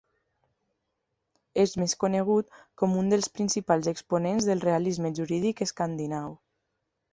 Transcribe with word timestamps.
És 1.63 1.73
més 1.81 1.93
conegut 2.05 2.49
com 2.83 2.97
un 3.03 3.13
dels 3.15 3.29
principals 3.37 3.93
exponents 3.93 4.49
del 4.51 4.67
realisme 4.67 5.15
jurídic 5.21 5.65
escandinau. 5.71 6.37